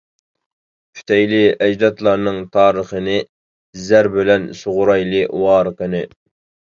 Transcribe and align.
پۈتەيلى 0.99 1.41
ئەجدادلارنىڭ 1.65 2.39
تارىخىنى، 2.57 3.17
زەر 3.85 4.13
بىلەن 4.19 4.49
سۇغىرايلى 4.63 5.23
ۋارىقىنى. 5.43 6.03